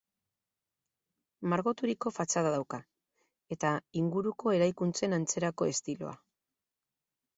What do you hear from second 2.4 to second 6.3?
dauka, eta inguruko eraikuntzen antzerako estiloa.